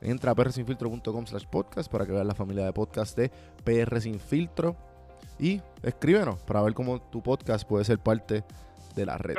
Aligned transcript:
Entra 0.00 0.32
a 0.32 0.34
prsinfiltro.com 0.34 1.26
slash 1.26 1.46
podcast 1.46 1.90
para 1.90 2.06
que 2.06 2.12
veas 2.12 2.26
la 2.26 2.34
familia 2.34 2.64
de 2.64 2.72
podcast 2.72 3.16
de 3.16 3.30
PR 3.64 4.00
Sin 4.00 4.20
Filtro 4.20 4.76
y 5.38 5.60
escríbenos 5.82 6.38
para 6.40 6.62
ver 6.62 6.74
cómo 6.74 7.00
tu 7.00 7.22
podcast 7.22 7.66
puede 7.66 7.84
ser 7.84 7.98
parte 7.98 8.44
de 8.94 9.06
la 9.06 9.18
red. 9.18 9.36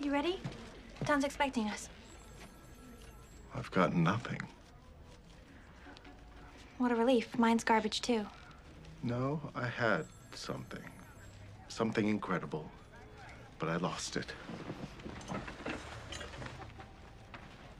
You 0.00 0.10
ready? 0.10 0.40
Tom's 1.06 1.24
expecting 1.24 1.66
us. 1.68 1.88
I've 3.54 3.70
got 3.70 3.94
nothing. 3.94 4.40
What 6.78 6.90
a 6.90 6.94
relief. 6.94 7.38
Mine's 7.38 7.64
garbage 7.64 8.00
too. 8.00 8.26
No, 9.02 9.40
I 9.54 9.66
had 9.66 10.04
something. 10.34 10.82
Something 11.68 12.08
incredible. 12.08 12.64
But 13.62 13.70
I 13.70 13.76
lost 13.76 14.16
it. 14.16 14.26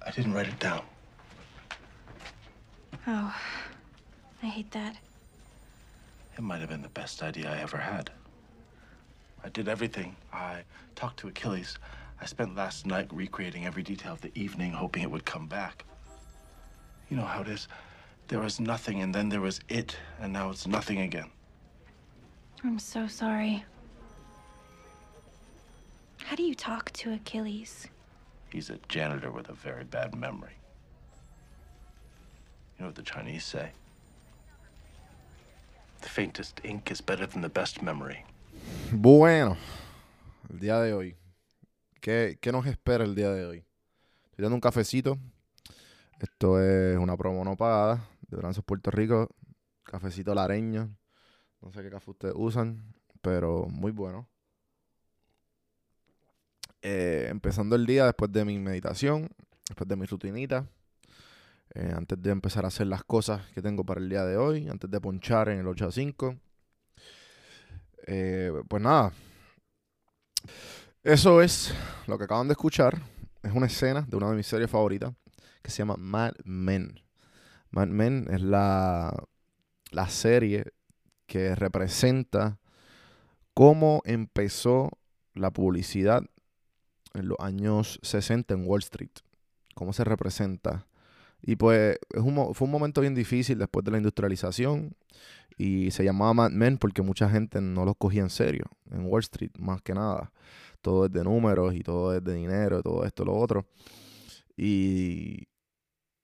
I 0.07 0.13
didn't 0.13 0.33
write 0.33 0.47
it 0.47 0.61
down. 0.61 0.83
Oh, 3.09 3.35
I 4.45 4.47
hate 4.47 4.71
that. 4.71 4.95
It 6.39 6.41
might 6.43 6.61
have 6.61 6.69
been 6.69 6.83
the 6.83 6.89
best 6.91 7.21
idea 7.21 7.51
I 7.51 7.59
ever 7.59 7.79
had. 7.79 8.11
I 9.43 9.49
did 9.49 9.67
everything. 9.67 10.15
I 10.33 10.63
talked 10.95 11.19
to 11.19 11.27
Achilles. 11.27 11.77
I 12.21 12.27
spent 12.27 12.55
last 12.55 12.87
night 12.87 13.09
recreating 13.13 13.67
every 13.67 13.83
detail 13.83 14.13
of 14.13 14.21
the 14.21 14.31
evening, 14.37 14.71
hoping 14.71 15.03
it 15.03 15.11
would 15.11 15.25
come 15.25 15.49
back. 15.49 15.85
You 17.11 17.17
know 17.17 17.25
how 17.25 17.41
it 17.41 17.49
is. 17.49 17.67
There 18.29 18.39
was 18.39 18.61
nothing, 18.61 19.03
and 19.03 19.13
then 19.13 19.31
there 19.31 19.41
was 19.41 19.59
it, 19.69 19.97
and 20.21 20.33
now 20.33 20.51
it's 20.51 20.65
nothing 20.65 21.01
again. 21.01 21.31
I'm 22.63 22.79
so 22.79 23.09
sorry. 23.09 23.65
How 26.33 26.37
do 26.37 26.45
you 26.45 26.55
talk 26.55 26.91
to 26.93 27.13
Achilles? 27.13 27.89
He's 28.51 28.71
a 28.71 28.79
janitor 28.89 29.31
with 29.31 29.51
a 29.51 29.53
very 29.53 29.85
bad 29.85 30.15
memory. 30.15 30.57
You 32.79 32.81
know 32.81 32.87
what 32.87 32.95
the 32.95 33.03
Chinese 33.03 33.45
say? 33.45 33.73
The 36.01 36.09
faintest 36.09 36.59
ink 36.65 36.91
is 36.91 37.03
better 37.03 37.27
than 37.27 37.43
the 37.43 37.51
best 37.51 37.83
memory. 37.83 38.25
Bueno, 38.91 39.59
el 40.49 40.59
día 40.59 40.81
de 40.81 40.95
hoy. 40.95 41.17
¿Qué, 42.01 42.39
¿Qué 42.41 42.51
nos 42.51 42.65
espera 42.65 43.05
el 43.05 43.15
día 43.15 43.31
de 43.31 43.45
hoy? 43.45 43.67
Estoy 44.31 44.45
dando 44.45 44.55
un 44.55 44.63
cafecito. 44.63 45.19
Esto 46.19 46.59
es 46.63 46.97
una 46.97 47.15
promo 47.19 47.45
no 47.45 47.59
pagada 47.59 48.09
de 48.27 48.39
Brazos 48.39 48.65
Puerto 48.65 48.91
Rico. 48.91 49.29
Cafecito 49.83 50.35
lareño. 50.35 50.97
No 51.61 51.71
sé 51.73 51.83
qué 51.83 51.91
café 51.91 52.11
ustedes 52.11 52.35
usan, 52.39 52.95
pero 53.21 53.67
muy 53.69 53.93
bueno. 53.93 54.32
Eh, 56.83 57.29
empezando 57.31 57.77
el 57.77 57.87
día 57.87 58.07
después 58.07 58.33
de 58.33 58.45
mi 58.45 58.59
meditación, 58.59 59.29
después 59.69 59.89
de 59.89 59.97
mi 59.97 60.07
rutinita. 60.07 60.67
eh, 61.75 61.93
antes 61.97 62.21
de 62.23 62.31
empezar 62.31 62.65
a 62.65 62.69
hacer 62.69 62.87
las 62.87 63.05
cosas 63.05 63.47
que 63.55 63.63
tengo 63.63 63.85
para 63.85 64.01
el 64.01 64.09
día 64.09 64.25
de 64.25 64.37
hoy, 64.37 64.69
antes 64.69 64.91
de 64.91 65.01
ponchar 65.01 65.49
en 65.49 65.59
el 65.61 65.67
8 65.69 65.87
a 65.89 65.93
5. 65.93 66.37
Eh, 68.07 68.53
pues 68.69 68.83
nada, 68.83 69.13
eso 71.03 71.43
es 71.43 71.75
lo 72.07 72.19
que 72.19 72.25
acaban 72.25 72.49
de 72.49 72.53
escuchar. 72.53 73.01
Es 73.43 73.53
una 73.53 73.67
escena 73.67 74.03
de 74.09 74.17
una 74.17 74.31
de 74.31 74.37
mis 74.37 74.47
series 74.47 74.71
favoritas 74.71 75.13
que 75.63 75.71
se 75.71 75.79
llama 75.79 75.97
Mad 75.99 76.35
Men. 76.45 77.01
Mad 77.71 77.89
Men 77.89 78.29
es 78.31 78.41
la, 78.43 79.15
la 79.93 80.09
serie 80.09 80.67
que 81.27 81.55
representa 81.55 82.59
cómo 83.55 84.03
empezó 84.05 84.91
la 85.35 85.51
publicidad 85.53 86.23
en 87.15 87.29
los 87.29 87.39
años 87.41 87.99
60 88.03 88.55
en 88.55 88.67
Wall 88.67 88.81
Street. 88.81 89.11
Cómo 89.75 89.93
se 89.93 90.05
representa. 90.05 90.87
Y 91.43 91.57
pues 91.57 91.99
es 92.11 92.21
un 92.21 92.55
fue 92.55 92.67
un 92.67 92.71
momento 92.73 93.01
bien 93.01 93.15
difícil 93.15 93.59
después 93.59 93.85
de 93.85 93.91
la 93.91 93.97
industrialización. 93.99 94.95
Y 95.59 95.91
se 95.91 96.05
llamaba 96.05 96.33
Mad 96.35 96.51
Men 96.53 96.79
porque 96.79 97.03
mucha 97.03 97.29
gente 97.29 97.61
no 97.61 97.85
los 97.85 97.97
cogía 97.97 98.23
en 98.23 98.31
serio 98.31 98.65
en 98.91 99.07
Wall 99.07 99.21
Street, 99.21 99.51
más 99.59 99.83
que 99.83 99.95
nada. 99.95 100.33
Todo 100.81 101.07
es 101.07 101.13
de 101.13 101.23
números 101.25 101.75
y 101.75 101.81
todo 101.81 102.15
es 102.17 102.25
de 102.25 102.35
dinero, 102.35 102.81
y 102.81 102.83
todo 102.83 103.05
esto, 103.05 103.25
lo 103.25 103.35
otro. 103.37 103.67
Y 104.57 105.47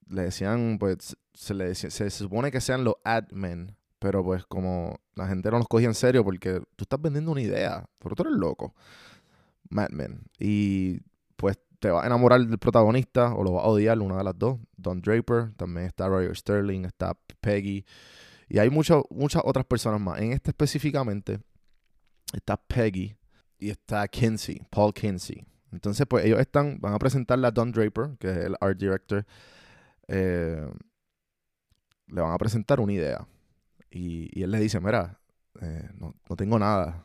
le 0.09 0.23
decían, 0.23 0.79
pues, 0.79 1.17
se 1.35 1.55
le 1.55 1.69
decía- 1.69 1.91
se, 1.91 2.11
supone 2.11 2.51
que 2.51 2.61
sean 2.61 2.85
los 2.85 2.95
ad 3.05 3.29
men, 3.31 3.77
pero 3.99 4.25
pues 4.25 4.45
como 4.47 5.01
la 5.15 5.29
gente 5.29 5.51
no 5.51 5.59
los 5.59 5.69
cogía 5.69 5.89
en 5.89 5.95
serio 5.95 6.25
porque 6.25 6.61
tú 6.77 6.85
estás 6.85 7.01
vendiendo 7.01 7.31
una 7.33 7.43
idea, 7.43 7.85
pero 7.99 8.15
tú 8.15 8.23
eres 8.23 8.35
loco. 8.35 8.75
Mad 9.71 9.91
Men. 9.91 10.23
Y 10.39 11.01
pues 11.37 11.59
te 11.79 11.91
va 11.91 12.03
a 12.03 12.07
enamorar 12.07 12.41
del 12.41 12.59
protagonista 12.59 13.35
o 13.35 13.45
lo 13.45 13.53
va 13.55 13.63
a 13.63 13.67
odiar, 13.67 13.99
una 14.01 14.19
de 14.19 14.25
las 14.25 14.39
dos. 14.39 14.59
Don 14.77 15.01
Draper, 15.01 15.53
también 15.57 15.87
está 15.87 16.09
Roger 16.09 16.37
Sterling, 16.37 16.85
está 16.85 17.17
Peggy. 17.41 17.85
Y 18.49 18.59
hay 18.59 18.71
muchas 18.71 19.03
muchas 19.11 19.43
otras 19.45 19.67
personas 19.67 20.01
más. 20.01 20.21
En 20.21 20.33
este 20.33 20.51
específicamente 20.51 21.41
está 22.33 22.57
Peggy 22.57 23.17
y 23.59 23.71
está 23.71 24.07
Kinsey, 24.09 24.63
Paul 24.71 24.93
Kinsey. 24.93 25.45
Entonces, 25.73 26.07
pues 26.09 26.25
ellos 26.25 26.41
están, 26.41 26.79
van 26.81 26.95
a 26.95 26.99
presentarle 26.99 27.47
a 27.47 27.51
Don 27.51 27.73
Draper, 27.73 28.17
que 28.19 28.31
es 28.31 28.37
el 28.39 28.57
art 28.61 28.79
director. 28.79 29.27
eh, 30.09 30.67
le 32.07 32.21
van 32.23 32.33
a 32.33 32.39
presentar 32.39 32.81
una 32.81 32.93
idea. 32.93 33.27
Y, 33.91 34.43
él 34.43 34.51
le 34.51 34.61
dice, 34.61 34.81
mira, 34.81 35.19
eh, 35.61 35.89
no, 35.95 36.15
no 36.29 36.37
tengo 36.37 36.59
nada. 36.59 37.05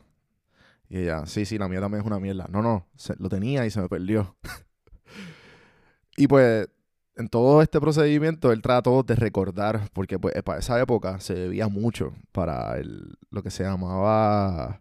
Y 0.94 0.98
ella, 1.00 1.26
sí, 1.26 1.44
sí, 1.44 1.58
la 1.58 1.66
mía 1.68 1.80
también 1.80 2.02
es 2.02 2.06
una 2.06 2.20
mierda. 2.20 2.46
No, 2.48 2.62
no, 2.62 2.86
lo 3.18 3.28
tenía 3.28 3.66
y 3.66 3.70
se 3.70 3.80
me 3.80 3.88
perdió. 3.88 4.36
y 6.16 6.26
pues, 6.28 6.68
en 7.16 7.28
todo 7.28 7.62
este 7.62 7.80
procedimiento, 7.80 8.52
él 8.52 8.62
trató 8.62 9.02
de 9.02 9.14
recordar, 9.14 9.88
porque 9.92 10.18
pues 10.18 10.34
para 10.42 10.58
esa 10.58 10.80
época 10.80 11.20
se 11.20 11.34
bebía 11.34 11.68
mucho 11.68 12.12
para 12.32 12.76
el, 12.78 13.16
lo 13.30 13.42
que 13.42 13.50
se 13.50 13.64
llamaba 13.64 14.80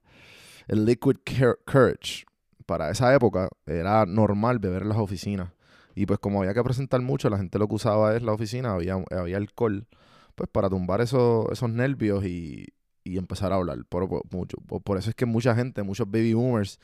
el 0.67 0.85
liquid 0.85 1.17
cour- 1.25 1.59
courage. 1.65 2.25
Para 2.65 2.91
esa 2.91 3.13
época 3.15 3.49
era 3.65 4.05
normal 4.05 4.59
beber 4.59 4.83
en 4.83 4.89
las 4.89 4.99
oficinas. 4.99 5.51
Y 5.95 6.05
pues 6.07 6.19
como 6.19 6.41
había 6.41 6.53
que 6.55 6.63
presentar 6.63 7.01
mucho, 7.01 7.29
la 7.29 7.37
gente 7.37 7.59
lo 7.59 7.67
que 7.67 7.75
usaba 7.75 8.15
es 8.15 8.23
la 8.23 8.33
oficina, 8.33 8.73
había, 8.73 8.97
había 9.11 9.37
alcohol, 9.37 9.87
pues 10.35 10.49
para 10.51 10.69
tumbar 10.69 11.01
esos, 11.01 11.47
esos 11.51 11.69
nervios 11.71 12.25
y, 12.25 12.67
y 13.03 13.17
empezar 13.17 13.51
a 13.51 13.55
hablar. 13.55 13.79
Por, 13.89 14.07
por- 14.07 14.23
mucho. 14.31 14.57
Por, 14.67 14.81
por 14.81 14.97
eso 14.97 15.09
es 15.09 15.15
que 15.15 15.25
mucha 15.25 15.55
gente, 15.55 15.83
muchos 15.83 16.09
baby 16.09 16.33
boomers, 16.33 16.79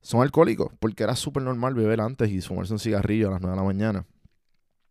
son 0.00 0.22
alcohólicos, 0.22 0.72
porque 0.80 1.02
era 1.02 1.16
súper 1.16 1.42
normal 1.42 1.74
beber 1.74 2.00
antes 2.00 2.30
y 2.30 2.40
fumarse 2.40 2.72
un 2.72 2.78
cigarrillo 2.78 3.28
a 3.28 3.32
las 3.32 3.40
9 3.40 3.56
de 3.56 3.60
la 3.62 3.66
mañana. 3.66 4.06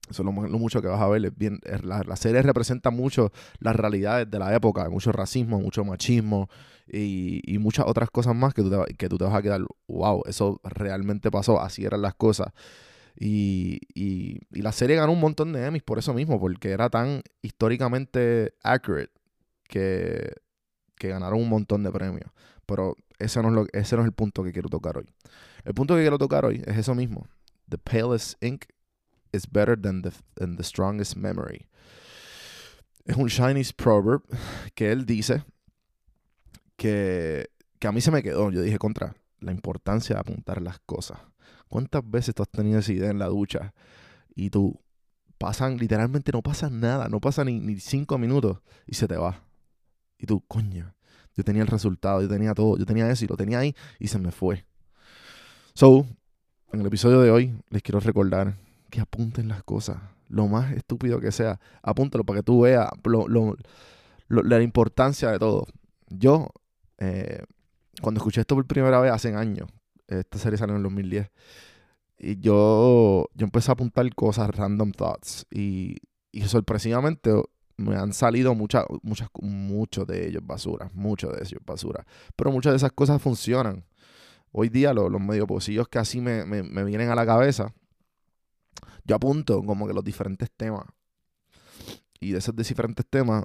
Eso 0.10 0.24
es 0.24 0.25
lo, 0.25 0.31
mu- 0.31 0.48
lo 0.48 0.57
mucho 0.57 0.81
que 0.81 0.88
vas 0.88 1.01
a 1.01 1.07
ver. 1.07 1.25
Es 1.25 1.38
bien, 1.38 1.60
es- 1.63 1.83
la, 1.83 2.16
serie 2.16 2.42
representa 2.42 2.89
mucho 2.89 3.31
las 3.60 3.75
realidades 3.75 4.30
de 4.30 4.39
la 4.39 4.54
época, 4.56 4.89
mucho 4.89 5.12
racismo, 5.12 5.60
mucho 5.60 5.83
machismo 5.86 6.50
y, 6.88 7.57
muchas 7.60 7.86
otras 7.88 8.10
cosas 8.10 8.36
más 8.36 8.54
que 8.54 8.63
tú, 8.63 8.72
te, 8.72 8.94
que 8.95 9.10
tú 9.10 9.18
te 9.18 9.25
vas 9.25 9.36
a 9.36 9.42
quedar, 9.42 9.62
wow, 9.88 10.24
eso 10.25 10.60
realmente 10.63 11.30
pasó, 11.30 11.62
así 11.62 11.86
eran 11.86 12.01
las 12.01 12.15
cosas. 12.15 12.48
Y, 13.19 13.80
y 13.94 14.39
la 14.62 14.72
serie 14.72 14.95
ganó 14.95 15.12
un 15.12 15.19
montón 15.19 15.54
de 15.54 15.65
Emmys 15.65 15.83
por 15.83 16.00
eso 16.00 16.13
mismo, 16.13 16.39
porque 16.39 16.72
era 16.72 16.89
tan 16.89 17.22
históricamente 17.42 18.54
accurate 18.63 19.12
que, 19.68 20.33
que 21.00 21.07
ganaron 21.07 21.42
un 21.42 21.50
montón 21.50 21.81
de 21.81 21.92
premios. 21.92 22.30
Pero 22.68 22.96
ese 23.18 23.42
no, 23.42 23.66
es 23.74 23.92
lo, 23.92 24.04
el 24.04 24.12
punto 24.12 24.44
que 24.44 24.51
quiero 24.51 24.69
tocar 24.69 24.98
hoy. 24.98 25.10
El 25.63 25.74
punto 25.74 25.96
que 25.96 26.01
quiero 26.01 26.19
tocar 26.19 26.46
hoy 26.46 26.62
es 26.68 26.78
eso 26.78 26.94
mismo. 26.94 27.28
The 27.68 27.80
palest 27.80 28.44
ink 28.44 28.66
is 29.31 29.50
better 29.50 29.80
than 29.80 30.04
the, 30.04 30.63
strongest 30.63 31.16
memory. 31.16 31.66
Es 33.06 33.16
un 33.16 33.28
Chinese 33.28 33.74
proverb 33.74 34.22
que 34.75 34.92
él 34.92 35.06
dice 35.06 35.44
que, 36.75 37.50
que 37.80 37.88
a 37.88 37.92
mí 37.92 38.01
se 38.01 38.12
me 38.12 38.22
quedó. 38.22 38.51
Yo 38.51 38.62
dije 38.62 38.78
contra 38.78 39.16
la 39.40 39.51
importancia 39.51 40.16
de 40.16 40.19
apuntar 40.19 40.62
las 40.62 40.80
cosas. 40.80 41.18
¿Cuántas 41.69 42.07
veces 42.07 42.36
tú 42.36 42.44
has 42.44 42.50
tenido 42.50 42.80
esa 42.80 42.94
idea 42.94 43.10
en 43.10 43.19
la 43.19 43.28
ducha 43.28 43.74
y 44.36 44.50
tú 44.50 44.80
pasan, 45.38 45.78
literalmente 45.78 46.31
no 46.31 46.42
pasa 46.42 46.69
nada, 46.69 47.07
no 47.10 47.22
pasa 47.22 47.46
ni, 47.46 47.60
ni 47.60 47.80
cinco 47.80 48.18
minutos 48.18 48.60
y 48.86 48.96
se 48.96 49.07
te 49.07 49.16
va? 49.16 49.49
Y 50.19 50.25
tú, 50.27 50.42
coño, 50.48 50.94
yo 51.36 51.44
tenía 51.44 51.62
el 51.63 51.68
resultado, 51.68 52.21
yo 52.21 52.27
tenía 52.27 52.54
todo, 52.54 52.77
yo 52.77 52.86
tenía 52.86 53.10
eso 53.10 53.25
y 53.25 53.27
lo 53.27 53.38
tenía 53.38 53.60
ahí 53.60 53.74
y 53.98 54.07
se 54.10 54.19
me 54.19 54.31
fue. 54.31 54.66
So, 55.74 56.06
en 56.71 56.81
el 56.81 56.86
episodio 56.88 57.21
de 57.21 57.31
hoy 57.31 57.56
les 57.69 57.81
quiero 57.81 58.00
recordar 58.00 58.56
que 58.89 59.00
apunten 59.01 59.48
las 59.48 59.63
cosas, 59.63 59.98
lo 60.27 60.48
más 60.48 60.71
estúpido 60.74 61.19
que 61.19 61.31
sea, 61.31 61.60
apúntalo 61.81 62.24
para 62.25 62.39
que 62.39 62.44
tú 62.44 62.62
veas 62.62 62.89
lo- 63.04 63.27
lo- 63.27 63.56
lo- 64.27 64.44
la 64.44 64.62
importancia 64.62 65.31
de 65.31 65.39
todo. 65.39 65.66
Yo, 66.10 66.50
eh, 66.98 67.44
cuando 68.01 68.19
escuché 68.19 68.42
esto 68.42 68.56
por 68.56 68.65
primera 68.68 69.00
vez 69.00 69.12
hace 69.12 69.33
años, 69.33 69.69
esta 70.07 70.38
serie 70.38 70.57
salió 70.57 70.74
en 70.74 70.77
el 70.77 70.83
2010, 70.83 71.30
y 72.18 72.39
yo, 72.39 73.27
yo 73.33 73.45
empecé 73.45 73.72
a 73.72 73.74
apuntar 73.74 74.13
cosas, 74.15 74.50
random 74.50 74.92
thoughts, 74.92 75.45
y, 75.51 75.98
y 76.31 76.42
sorpresivamente 76.42 77.31
me 77.79 77.95
han 77.95 78.13
salido 78.13 78.53
muchas, 78.55 78.85
muchas, 79.01 79.29
muchos 79.41 80.05
de 80.05 80.27
ellos 80.27 80.45
basura, 80.45 80.89
muchos 80.93 81.33
de 81.33 81.43
ellos 81.43 81.61
basura, 81.65 82.05
pero 82.35 82.51
muchas 82.51 82.73
de 82.73 82.77
esas 82.77 82.91
cosas 82.91 83.21
funcionan. 83.21 83.85
Hoy 84.51 84.69
día 84.69 84.93
lo- 84.93 85.09
los 85.09 85.21
medio 85.21 85.47
pocillos 85.47 85.87
que 85.87 85.99
así 85.99 86.21
me, 86.21 86.45
me, 86.45 86.83
vienen 86.83 87.09
a 87.09 87.15
la 87.15 87.25
cabeza, 87.25 87.73
yo 89.05 89.15
apunto 89.15 89.63
como 89.63 89.87
que 89.87 89.93
los 89.93 90.03
diferentes 90.03 90.49
temas. 90.55 90.83
Y 92.19 92.31
de 92.33 92.39
esos 92.39 92.55
diferentes 92.55 93.05
temas, 93.09 93.43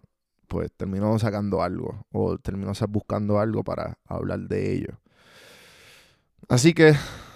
pues 0.49 0.73
termino 0.77 1.17
sacando 1.19 1.63
algo. 1.63 2.05
O 2.11 2.37
termino 2.39 2.73
buscando 2.89 3.39
algo 3.39 3.63
para 3.63 3.99
hablar 4.07 4.41
de 4.41 4.75
ello. 4.75 5.01
Así 6.49 6.75
que, 6.75 6.89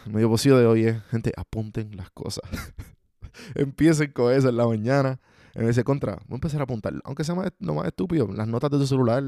el 0.06 0.12
medio 0.12 0.28
pocillo 0.28 0.58
de 0.58 0.66
hoy 0.66 0.84
es, 0.84 1.02
gente, 1.04 1.32
apunten 1.36 1.96
las 1.96 2.10
cosas. 2.10 2.42
Empiecen 3.54 4.12
con 4.12 4.32
eso 4.32 4.48
en 4.48 4.56
la 4.56 4.66
mañana. 4.66 5.20
En 5.54 5.68
ese 5.68 5.84
contra, 5.84 6.16
voy 6.26 6.32
a 6.32 6.34
empezar 6.34 6.60
a 6.60 6.64
apuntar. 6.64 6.94
Aunque 7.04 7.24
sea 7.24 7.34
más, 7.34 7.50
lo 7.58 7.74
más 7.74 7.86
estúpido, 7.86 8.28
las 8.32 8.46
notas 8.46 8.70
de 8.70 8.78
tu 8.78 8.86
celular, 8.86 9.24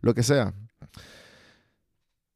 lo 0.00 0.14
que 0.14 0.22
sea. 0.22 0.54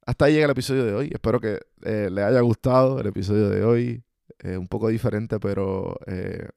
Hasta 0.05 0.25
ahí 0.25 0.35
llega 0.35 0.47
el 0.47 0.53
episodio 0.53 0.85
de 0.85 0.95
hoy. 0.95 1.11
Espero 1.13 1.41
que 1.41 1.61
eh, 1.83 2.09
le 2.11 2.23
haya 2.23 2.41
gustado 2.41 3.01
el 3.01 3.07
episodio 3.07 3.49
de 3.49 3.65
hoy. 3.65 4.03
Eh, 4.41 4.57
un 4.57 4.69
poco 4.69 4.89
diferente, 4.89 5.41
pero 5.41 5.99
eh, 6.07 6.49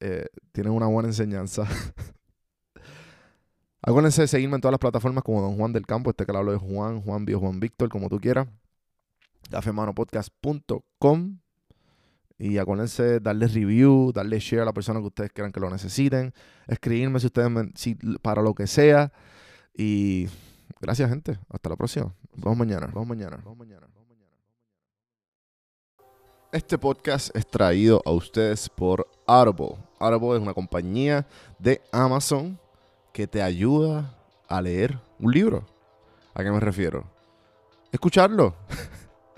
eh, 0.00 0.26
tiene 0.52 0.70
una 0.70 0.86
buena 0.86 1.08
enseñanza. 1.08 1.68
Acuérdense 3.82 4.22
de 4.22 4.28
seguirme 4.28 4.56
en 4.56 4.60
todas 4.60 4.72
las 4.72 4.78
plataformas 4.78 5.24
como 5.24 5.42
Don 5.42 5.56
Juan 5.56 5.72
del 5.72 5.86
Campo. 5.86 6.10
Este 6.10 6.24
que 6.24 6.32
le 6.32 6.38
hablo 6.38 6.52
de 6.52 6.58
Juan, 6.58 7.02
Juan 7.02 7.24
Bio, 7.24 7.40
Juan 7.40 7.60
Víctor, 7.60 7.88
como 7.88 8.08
tú 8.08 8.20
quieras. 8.20 8.48
cafemanopodcast.com 9.50 11.38
y 12.42 12.58
acuérdense 12.58 13.04
de 13.04 13.20
darle 13.20 13.46
review, 13.46 14.10
darle 14.12 14.40
share 14.40 14.62
a 14.62 14.64
la 14.64 14.72
persona 14.72 14.98
que 14.98 15.06
ustedes 15.06 15.30
crean 15.32 15.52
que 15.52 15.60
lo 15.60 15.70
necesiten. 15.70 16.34
Escribirme 16.66 17.20
si 17.20 17.26
ustedes 17.26 17.48
si, 17.76 17.94
para 18.20 18.42
lo 18.42 18.52
que 18.52 18.66
sea. 18.66 19.12
Y 19.72 20.26
gracias, 20.80 21.08
gente. 21.08 21.38
Hasta 21.48 21.68
la 21.68 21.76
próxima. 21.76 22.12
Nos 22.32 22.42
vemos 22.42 22.58
mañana. 22.58 22.86
Nos 22.86 22.94
vemos 22.94 23.06
mañana. 23.06 23.36
Vemos 23.36 23.56
mañana. 23.56 23.86
Este 26.50 26.78
podcast 26.78 27.30
es 27.36 27.46
traído 27.46 28.02
a 28.04 28.10
ustedes 28.10 28.68
por 28.68 29.06
Audible. 29.28 29.76
Audible 30.00 30.34
es 30.34 30.42
una 30.42 30.52
compañía 30.52 31.24
de 31.60 31.80
Amazon 31.92 32.58
que 33.12 33.28
te 33.28 33.40
ayuda 33.40 34.18
a 34.48 34.60
leer 34.60 34.98
un 35.20 35.30
libro. 35.30 35.64
¿A 36.34 36.42
qué 36.42 36.50
me 36.50 36.58
refiero? 36.58 37.04
Escucharlo. 37.92 38.56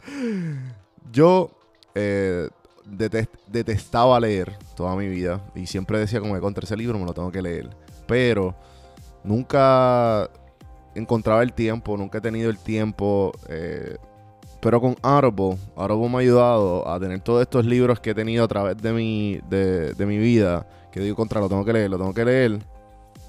Yo 1.12 1.50
eh, 1.94 2.48
detest- 2.90 3.38
detestaba 3.46 4.18
leer 4.20 4.56
toda 4.76 4.94
mi 4.96 5.08
vida 5.08 5.40
y 5.54 5.66
siempre 5.66 5.98
decía 5.98 6.20
como 6.20 6.34
que 6.34 6.40
contra 6.40 6.64
ese 6.64 6.76
libro 6.76 6.98
me 6.98 7.04
lo 7.06 7.14
tengo 7.14 7.30
que 7.30 7.42
leer. 7.42 7.70
Pero 8.06 8.54
nunca 9.22 10.28
encontraba 10.94 11.42
el 11.42 11.52
tiempo, 11.52 11.96
nunca 11.96 12.18
he 12.18 12.20
tenido 12.20 12.50
el 12.50 12.58
tiempo. 12.58 13.32
eh, 13.48 13.96
pero 14.60 14.80
con 14.80 14.96
Audible, 15.02 15.58
Audible 15.76 16.08
me 16.08 16.16
ha 16.16 16.20
ayudado 16.20 16.88
a 16.88 16.98
tener 16.98 17.20
todos 17.20 17.42
estos 17.42 17.66
libros 17.66 18.00
que 18.00 18.10
he 18.10 18.14
tenido 18.14 18.44
a 18.44 18.48
través 18.48 18.76
de 18.80 18.92
mi, 18.94 19.38
de, 19.50 19.94
mi 20.06 20.16
vida. 20.16 20.66
Que 20.90 21.00
digo 21.00 21.16
contra, 21.16 21.38
lo 21.40 21.48
tengo 21.50 21.64
que 21.66 21.72
leer, 21.74 21.90
lo 21.90 21.98
tengo 21.98 22.14
que 22.14 22.24
leer. 22.24 22.58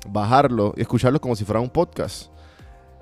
Bajarlo 0.08 0.74
y 0.78 0.82
escucharlo 0.82 1.20
como 1.20 1.36
si 1.36 1.44
fuera 1.44 1.60
un 1.60 1.70
podcast. 1.70 2.32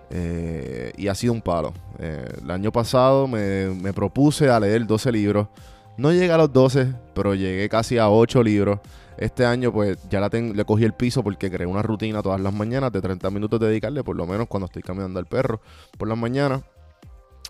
Eh, 0.09 0.93
y 0.97 1.07
ha 1.09 1.15
sido 1.15 1.33
un 1.33 1.41
palo. 1.41 1.73
Eh, 1.99 2.25
el 2.41 2.49
año 2.49 2.71
pasado 2.71 3.27
me, 3.27 3.67
me 3.67 3.93
propuse 3.93 4.49
a 4.49 4.59
leer 4.59 4.87
12 4.87 5.11
libros. 5.11 5.47
No 5.97 6.11
llegué 6.11 6.31
a 6.31 6.37
los 6.37 6.51
12, 6.51 6.93
pero 7.13 7.35
llegué 7.35 7.69
casi 7.69 7.97
a 7.97 8.09
8 8.09 8.41
libros. 8.43 8.79
Este 9.17 9.45
año 9.45 9.71
pues 9.71 9.97
ya 10.09 10.19
la 10.19 10.29
ten- 10.29 10.55
le 10.57 10.65
cogí 10.65 10.83
el 10.83 10.93
piso 10.93 11.23
porque 11.23 11.51
creé 11.51 11.67
una 11.67 11.83
rutina 11.83 12.21
todas 12.23 12.41
las 12.41 12.53
mañanas 12.53 12.91
de 12.91 12.99
30 12.99 13.29
minutos 13.29 13.59
dedicarle, 13.59 14.03
por 14.03 14.15
lo 14.15 14.25
menos 14.25 14.47
cuando 14.47 14.65
estoy 14.65 14.81
caminando 14.81 15.19
al 15.19 15.27
perro 15.27 15.61
por 15.97 16.07
las 16.07 16.17
mañanas, 16.17 16.63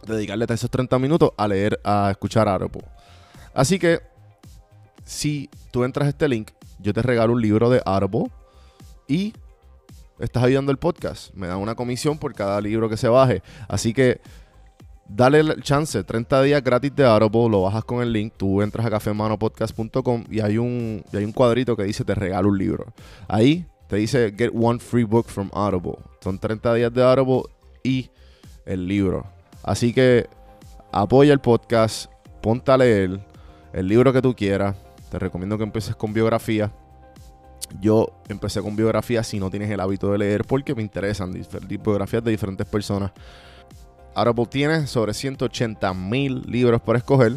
dedicarle 0.05 0.45
esos 0.49 0.69
30 0.69 0.99
minutos 0.99 1.31
a 1.37 1.47
leer, 1.47 1.79
a 1.85 2.09
escuchar 2.11 2.49
Audible. 2.49 2.83
Así 3.53 3.79
que 3.79 4.01
si 5.05 5.49
tú 5.71 5.85
entras 5.85 6.07
a 6.07 6.09
este 6.09 6.27
link, 6.27 6.51
yo 6.79 6.93
te 6.93 7.01
regalo 7.01 7.31
un 7.33 7.41
libro 7.41 7.69
de 7.69 7.81
Audible 7.85 8.29
y 9.07 9.33
estás 10.19 10.43
ayudando 10.43 10.71
el 10.73 10.77
podcast. 10.77 11.33
Me 11.33 11.47
dan 11.47 11.59
una 11.59 11.75
comisión 11.75 12.17
por 12.17 12.33
cada 12.33 12.59
libro 12.59 12.89
que 12.89 12.97
se 12.97 13.07
baje. 13.07 13.41
Así 13.69 13.93
que 13.93 14.19
dale 15.07 15.39
el 15.39 15.61
chance, 15.63 16.03
30 16.03 16.41
días 16.43 16.63
gratis 16.63 16.95
de 16.95 17.05
Audible, 17.05 17.49
lo 17.49 17.61
bajas 17.63 17.83
con 17.83 18.01
el 18.01 18.11
link, 18.11 18.33
tú 18.37 18.61
entras 18.61 18.85
a 18.85 18.89
cafemanopodcast.com 18.89 20.25
y 20.29 20.39
hay 20.39 20.57
un, 20.57 21.03
y 21.11 21.17
hay 21.17 21.25
un 21.25 21.31
cuadrito 21.31 21.75
que 21.75 21.83
dice 21.83 22.03
te 22.03 22.15
regalo 22.15 22.49
un 22.49 22.57
libro. 22.57 22.85
Ahí 23.27 23.65
te 23.87 23.97
dice 23.97 24.33
get 24.37 24.51
one 24.53 24.79
free 24.79 25.03
book 25.03 25.27
from 25.27 25.49
Audible. 25.53 25.97
Son 26.21 26.39
30 26.39 26.73
días 26.75 26.93
de 26.93 27.03
Audible 27.03 27.43
y 27.83 28.09
el 28.65 28.87
libro. 28.87 29.25
Así 29.63 29.93
que 29.93 30.27
apoya 30.91 31.33
el 31.33 31.39
podcast, 31.39 32.11
ponte 32.41 32.71
a 32.71 32.77
leer 32.77 33.19
el 33.73 33.87
libro 33.87 34.13
que 34.13 34.21
tú 34.21 34.35
quieras. 34.35 34.75
Te 35.09 35.19
recomiendo 35.19 35.57
que 35.57 35.63
empieces 35.63 35.95
con 35.95 36.13
biografía. 36.13 36.71
Yo 37.81 38.21
empecé 38.29 38.61
con 38.61 38.75
biografías 38.75 39.27
si 39.27 39.39
no 39.39 39.49
tienes 39.49 39.69
el 39.69 39.79
hábito 39.79 40.11
de 40.11 40.17
leer 40.17 40.43
porque 40.43 40.75
me 40.75 40.81
interesan 40.81 41.33
biografías 41.67 42.23
de 42.23 42.31
diferentes 42.31 42.67
personas. 42.67 43.11
Audible 44.15 44.45
tiene 44.45 44.87
sobre 44.87 45.13
180 45.13 45.93
mil 45.93 46.41
libros 46.41 46.81
para 46.81 46.99
escoger 46.99 47.33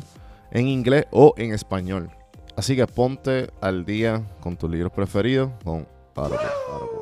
en 0.50 0.68
inglés 0.68 1.06
o 1.10 1.34
en 1.36 1.52
español. 1.52 2.10
Así 2.56 2.76
que 2.76 2.86
ponte 2.86 3.50
al 3.60 3.84
día 3.84 4.22
con 4.40 4.56
tus 4.56 4.70
libros 4.70 4.92
preferidos 4.92 5.50
con. 5.64 5.86
Audible. 6.14 6.95